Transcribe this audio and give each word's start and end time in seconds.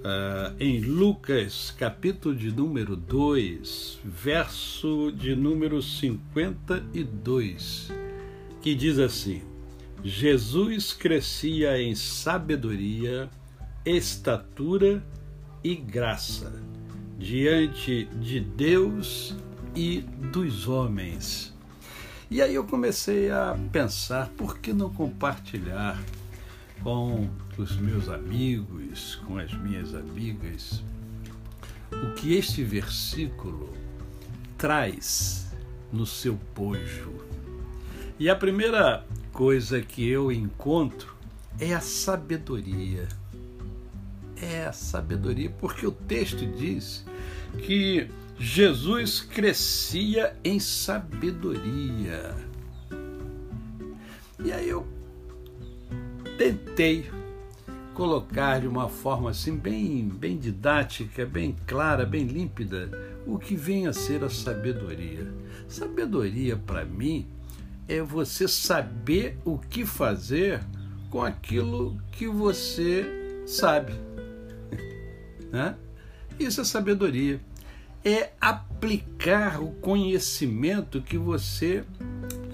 uh, 0.00 0.54
em 0.58 0.80
Lucas, 0.80 1.72
capítulo 1.78 2.34
de 2.34 2.50
número 2.50 2.96
2, 2.96 4.00
verso 4.04 5.12
de 5.12 5.36
número 5.36 5.82
52, 5.82 7.92
que 8.60 8.74
diz 8.74 8.98
assim: 8.98 9.42
Jesus 10.02 10.92
crescia 10.92 11.80
em 11.80 11.94
sabedoria, 11.94 13.30
estatura 13.84 15.04
e 15.62 15.74
graça 15.74 16.52
diante 17.18 18.06
de 18.18 18.40
Deus 18.40 19.36
e 19.76 20.00
dos 20.32 20.66
homens. 20.66 21.54
E 22.30 22.40
aí 22.40 22.54
eu 22.54 22.64
comecei 22.64 23.30
a 23.30 23.58
pensar, 23.72 24.30
por 24.30 24.58
que 24.58 24.72
não 24.72 24.88
compartilhar 24.88 26.02
com 26.82 27.28
os 27.58 27.76
meus 27.76 28.08
amigos, 28.08 29.16
com 29.26 29.38
as 29.38 29.52
minhas 29.54 29.94
amigas, 29.94 30.82
o 31.92 32.14
que 32.14 32.34
este 32.34 32.62
versículo 32.62 33.72
traz 34.56 35.54
no 35.92 36.06
seu 36.06 36.38
bojo. 36.54 37.12
E 38.18 38.28
a 38.28 38.36
primeira 38.36 39.04
coisa 39.32 39.80
que 39.80 40.06
eu 40.08 40.30
encontro 40.30 41.14
é 41.58 41.74
a 41.74 41.80
sabedoria. 41.80 43.08
É 44.40 44.64
a 44.64 44.72
sabedoria, 44.72 45.50
porque 45.50 45.86
o 45.86 45.92
texto 45.92 46.46
diz 46.46 47.04
que 47.58 48.08
Jesus 48.38 49.20
crescia 49.20 50.34
em 50.42 50.58
sabedoria. 50.58 52.34
E 54.42 54.50
aí 54.50 54.68
eu 54.68 54.86
tentei 56.40 57.10
colocar 57.92 58.62
de 58.62 58.66
uma 58.66 58.88
forma 58.88 59.28
assim 59.28 59.54
bem, 59.54 60.08
bem 60.08 60.38
didática, 60.38 61.26
bem 61.26 61.54
clara, 61.66 62.06
bem 62.06 62.24
límpida, 62.26 62.90
o 63.26 63.38
que 63.38 63.54
vem 63.54 63.86
a 63.86 63.92
ser 63.92 64.24
a 64.24 64.30
sabedoria. 64.30 65.30
Sabedoria 65.68 66.56
para 66.56 66.82
mim 66.82 67.26
é 67.86 68.00
você 68.00 68.48
saber 68.48 69.36
o 69.44 69.58
que 69.58 69.84
fazer 69.84 70.62
com 71.10 71.22
aquilo 71.22 72.00
que 72.10 72.26
você 72.26 73.04
sabe. 73.46 73.92
né? 75.52 75.76
Isso 76.38 76.62
é 76.62 76.64
sabedoria. 76.64 77.38
É 78.02 78.30
aplicar 78.40 79.62
o 79.62 79.72
conhecimento 79.72 81.02
que 81.02 81.18
você 81.18 81.84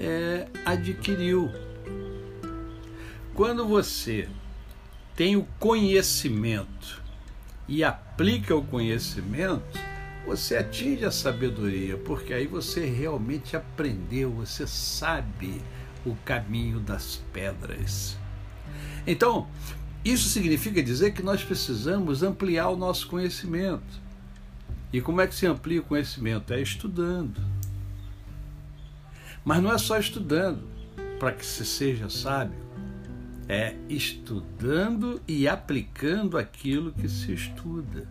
é, 0.00 0.48
adquiriu 0.64 1.52
quando 3.36 3.66
você 3.66 4.26
tem 5.14 5.36
o 5.36 5.46
conhecimento 5.60 7.02
e 7.68 7.84
aplica 7.84 8.56
o 8.56 8.64
conhecimento, 8.64 9.78
você 10.26 10.56
atinge 10.56 11.04
a 11.04 11.10
sabedoria, 11.10 11.98
porque 11.98 12.32
aí 12.32 12.46
você 12.46 12.86
realmente 12.86 13.54
aprendeu, 13.54 14.32
você 14.32 14.66
sabe 14.66 15.60
o 16.04 16.16
caminho 16.24 16.80
das 16.80 17.16
pedras. 17.30 18.16
Então, 19.06 19.46
isso 20.02 20.30
significa 20.30 20.82
dizer 20.82 21.12
que 21.12 21.22
nós 21.22 21.44
precisamos 21.44 22.22
ampliar 22.22 22.70
o 22.70 22.76
nosso 22.76 23.06
conhecimento. 23.06 24.00
E 24.90 25.02
como 25.02 25.20
é 25.20 25.26
que 25.26 25.34
se 25.34 25.46
amplia 25.46 25.80
o 25.80 25.84
conhecimento? 25.84 26.54
É 26.54 26.60
estudando. 26.62 27.38
Mas 29.44 29.62
não 29.62 29.70
é 29.70 29.76
só 29.76 29.98
estudando 29.98 30.66
para 31.18 31.32
que 31.32 31.44
se 31.44 31.66
seja 31.66 32.08
sábio 32.08 32.65
é 33.48 33.76
estudando 33.88 35.20
e 35.26 35.46
aplicando 35.46 36.36
aquilo 36.36 36.92
que 36.92 37.08
se 37.08 37.32
estuda. 37.32 38.08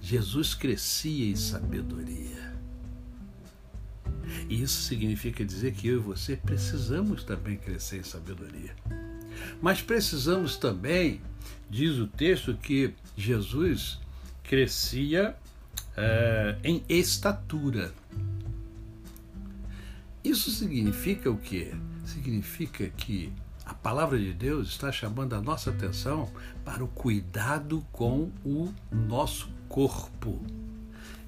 Jesus 0.00 0.54
crescia 0.54 1.30
em 1.30 1.36
sabedoria. 1.36 2.54
Isso 4.48 4.82
significa 4.82 5.44
dizer 5.44 5.72
que 5.72 5.88
eu 5.88 5.96
e 5.96 6.02
você 6.02 6.36
precisamos 6.36 7.24
também 7.24 7.56
crescer 7.56 7.98
em 7.98 8.02
sabedoria. 8.02 8.74
Mas 9.60 9.82
precisamos 9.82 10.56
também, 10.56 11.20
diz 11.68 11.98
o 11.98 12.06
texto, 12.06 12.54
que 12.54 12.94
Jesus 13.16 13.98
crescia 14.42 15.34
é, 15.96 16.56
em 16.62 16.82
estatura. 16.88 17.92
Isso 20.22 20.50
significa 20.50 21.30
o 21.30 21.36
quê? 21.36 21.72
Significa 22.14 22.88
que 22.88 23.32
a 23.64 23.74
palavra 23.74 24.18
de 24.18 24.32
Deus 24.32 24.68
está 24.68 24.92
chamando 24.92 25.34
a 25.34 25.40
nossa 25.40 25.70
atenção 25.70 26.30
para 26.64 26.84
o 26.84 26.88
cuidado 26.88 27.84
com 27.90 28.30
o 28.44 28.72
nosso 28.92 29.48
corpo. 29.68 30.40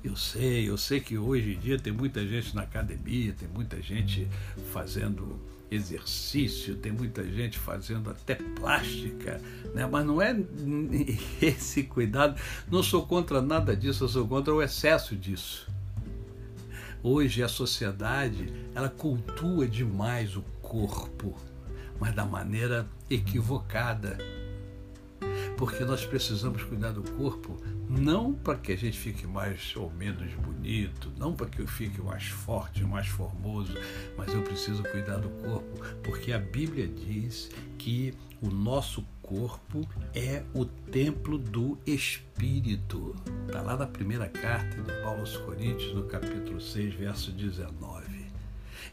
Eu 0.05 0.15
sei, 0.15 0.69
eu 0.69 0.77
sei 0.77 1.01
que 1.01 1.19
hoje 1.19 1.55
em 1.55 1.59
dia 1.59 1.79
tem 1.79 1.93
muita 1.93 2.25
gente 2.27 2.55
na 2.55 2.63
academia, 2.63 3.33
tem 3.33 3.49
muita 3.49 3.83
gente 3.83 4.29
fazendo 4.73 5.41
exercício, 5.69 6.77
tem 6.77 6.93
muita 6.93 7.25
gente 7.25 7.59
fazendo 7.59 8.09
até 8.11 8.37
plástica, 8.37 9.41
né? 9.75 9.85
mas 9.91 10.07
não 10.07 10.23
é 10.23 10.37
esse 11.43 11.83
cuidado. 11.83 12.41
Não 12.71 12.83
sou 12.83 13.05
contra 13.07 13.43
nada 13.43 13.75
disso, 13.75 14.05
eu 14.05 14.09
sou 14.09 14.29
contra 14.29 14.55
o 14.55 14.63
excesso 14.63 15.17
disso. 15.17 15.69
Hoje 17.03 17.43
a 17.43 17.49
sociedade 17.49 18.53
ela 18.75 18.89
cultua 18.89 19.67
demais 19.67 20.37
o 20.37 20.43
corpo, 20.67 21.37
mas 22.01 22.15
da 22.15 22.25
maneira 22.25 22.87
equivocada. 23.09 24.19
Porque 25.57 25.85
nós 25.85 26.05
precisamos 26.05 26.63
cuidar 26.65 26.93
do 26.93 27.03
corpo 27.13 27.57
não 27.89 28.35
para 28.35 28.59
que 28.59 28.73
a 28.73 28.77
gente 28.77 28.99
fique 28.99 29.27
mais 29.27 29.75
ou 29.77 29.91
menos 29.91 30.35
bonito, 30.35 31.11
não 31.17 31.35
para 31.35 31.47
que 31.47 31.61
eu 31.61 31.67
fique 31.67 32.03
mais 32.03 32.27
forte, 32.27 32.85
mais 32.85 33.07
formoso, 33.07 33.73
mas 34.19 34.35
eu 34.35 34.43
preciso 34.43 34.83
cuidar 34.83 35.17
do 35.17 35.31
corpo, 35.43 35.81
porque 36.03 36.33
a 36.33 36.39
Bíblia 36.39 36.87
diz 36.87 37.49
que 37.79 38.13
o 38.43 38.49
nosso 38.49 39.03
corpo 39.23 39.89
é 40.15 40.43
o 40.53 40.65
templo 40.65 41.39
do 41.39 41.79
Espírito. 41.87 43.15
Está 43.47 43.63
lá 43.63 43.77
na 43.77 43.87
primeira 43.87 44.29
carta 44.29 44.83
de 44.83 44.93
Paulo 45.03 45.21
aos 45.21 45.37
Coríntios, 45.39 45.95
no 45.95 46.05
capítulo 46.05 46.61
6, 46.61 46.95
verso 46.95 47.33
19. 47.33 47.96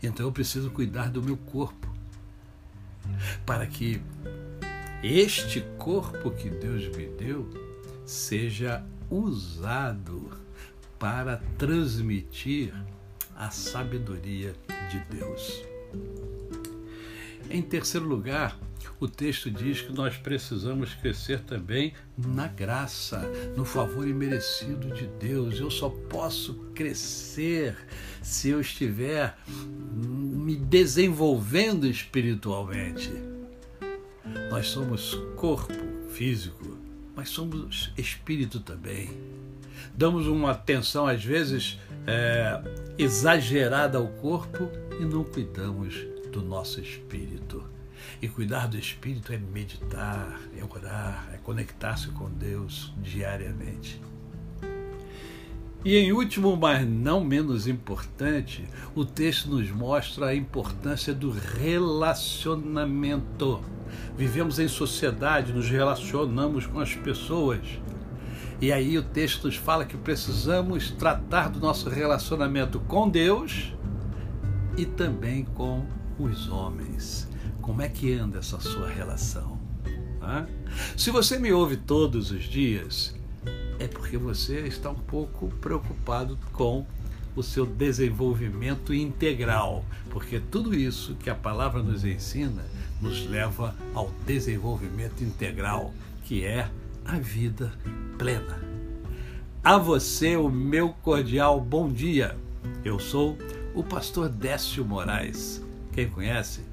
Então 0.03 0.25
eu 0.25 0.31
preciso 0.31 0.69
cuidar 0.69 1.09
do 1.09 1.24
meu 1.24 1.38
corpo, 1.38 1.88
para 3.46 3.66
que 3.66 4.02
este 5.02 5.62
corpo 5.78 6.30
que 6.30 6.50
Deus 6.50 6.88
me 6.96 7.08
deu 7.08 7.50
seja 8.06 8.86
usado 9.09 10.30
para 11.00 11.38
transmitir 11.58 12.74
a 13.36 13.50
sabedoria 13.50 14.53
de 14.91 15.00
Deus. 15.09 15.64
Em 17.50 17.62
terceiro 17.62 18.06
lugar, 18.06 18.59
o 19.03 19.08
texto 19.08 19.52
diz 19.52 19.82
que 19.82 19.91
nós 19.91 20.16
precisamos 20.16 20.94
crescer 20.94 21.41
também 21.41 21.94
na 22.17 22.47
graça, 22.47 23.20
no 23.55 23.66
favor 23.66 24.08
imerecido 24.08 24.94
de 24.94 25.08
Deus. 25.08 25.59
Eu 25.59 25.70
só 25.70 25.90
posso 25.90 26.53
crescer 26.73 27.76
se 28.22 28.50
eu 28.50 28.61
estiver 28.61 29.38
me 29.46 30.55
desenvolvendo 30.55 31.85
espiritualmente. 31.85 33.11
Nós 34.50 34.67
somos 34.67 35.16
corpo 35.35 35.73
físico, 36.09 36.78
mas 37.14 37.28
somos 37.28 37.91
espírito 37.97 38.61
também. 38.61 39.09
Damos 39.94 40.28
uma 40.28 40.52
atenção, 40.52 41.05
às 41.08 41.23
vezes, 41.23 41.78
é, 42.08 42.61
exagerada 42.97 43.97
ao 43.97 44.08
corpo 44.08 44.70
e 44.97 45.03
não 45.03 45.26
cuidamos 45.26 45.96
do 46.32 46.41
nosso 46.41 46.79
espírito. 46.79 47.72
E 48.22 48.28
cuidar 48.28 48.68
do 48.68 48.78
espírito 48.78 49.34
é 49.34 49.38
meditar, 49.38 50.40
é 50.58 50.64
orar, 50.64 51.30
é 51.34 51.38
conectar-se 51.38 52.10
com 52.10 52.30
Deus 52.30 52.94
diariamente. 52.98 54.00
E 55.86 55.98
em 55.98 56.14
último, 56.14 56.56
mas 56.56 56.88
não 56.88 57.22
menos 57.22 57.68
importante, 57.68 58.66
o 58.96 59.04
texto 59.04 59.50
nos 59.50 59.70
mostra 59.70 60.28
a 60.28 60.36
importância 60.36 61.14
do 61.14 61.30
relacionamento. 61.30 63.60
Vivemos 64.18 64.60
em 64.60 64.70
sociedade, 64.70 65.52
nos 65.52 65.70
relacionamos 65.70 66.66
com 66.66 66.80
as 66.80 66.96
pessoas. 66.96 67.60
E 68.62 68.72
aí 68.72 68.98
o 68.98 69.04
texto 69.04 69.44
nos 69.44 69.58
fala 69.58 69.84
que 69.84 69.98
precisamos 69.98 70.90
tratar 70.92 71.50
do 71.50 71.60
nosso 71.60 71.90
relacionamento 71.90 72.80
com 72.80 73.10
Deus 73.10 73.74
e 74.78 74.86
também 74.86 75.44
com 75.44 75.86
os 76.18 76.48
homens. 76.48 77.28
Como 77.64 77.82
é 77.82 77.88
que 77.88 78.14
anda 78.14 78.40
essa 78.40 78.60
sua 78.60 78.90
relação? 78.90 79.58
Se 80.98 81.10
você 81.10 81.40
me 81.40 81.54
ouve 81.54 81.78
todos 81.78 82.30
os 82.30 82.44
dias, 82.44 83.16
é 83.80 83.88
porque 83.88 84.18
você 84.18 84.68
está 84.68 84.90
um 84.90 85.00
pouco 85.00 85.48
preocupado 85.62 86.38
com 86.52 86.86
o 87.34 87.42
seu 87.42 87.66
desenvolvimento 87.66 88.94
integral, 88.94 89.86
porque 90.10 90.42
tudo 90.42 90.76
isso 90.76 91.16
que 91.16 91.30
a 91.30 91.36
palavra 91.36 91.82
nos 91.82 92.04
ensina 92.04 92.66
nos 93.02 93.26
leva 93.28 93.74
ao 93.94 94.12
desenvolvimento 94.26 95.24
integral, 95.24 95.94
que 96.26 96.44
é 96.44 96.70
a 97.06 97.18
vida 97.18 97.72
plena. 98.18 98.60
A 99.64 99.78
você 99.78 100.36
o 100.36 100.50
meu 100.50 100.90
cordial 100.90 101.62
bom 101.62 101.90
dia. 101.90 102.38
Eu 102.84 103.00
sou 103.00 103.38
o 103.74 103.82
pastor 103.82 104.28
Décio 104.28 104.84
Moraes. 104.84 105.64
Quem 105.94 106.10
conhece, 106.10 106.72